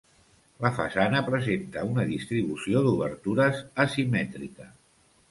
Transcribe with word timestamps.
La 0.65 0.69
façana 0.77 1.19
presenta 1.25 1.83
una 1.89 2.05
distribució 2.11 2.81
d'obertures 2.87 3.61
asimètrica. 3.85 4.67